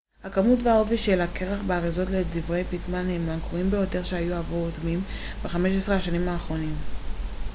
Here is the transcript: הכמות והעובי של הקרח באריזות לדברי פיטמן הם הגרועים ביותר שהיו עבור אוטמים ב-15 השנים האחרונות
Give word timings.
הכמות 0.23 0.59
והעובי 0.63 0.97
של 0.97 1.21
הקרח 1.21 1.61
באריזות 1.67 2.07
לדברי 2.09 2.63
פיטמן 2.69 3.09
הם 3.09 3.29
הגרועים 3.29 3.69
ביותר 3.71 4.03
שהיו 4.03 4.33
עבור 4.35 4.65
אוטמים 4.65 5.01
ב-15 5.43 5.91
השנים 5.91 6.27
האחרונות 6.29 6.73